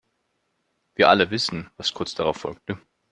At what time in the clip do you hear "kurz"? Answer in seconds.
1.93-2.15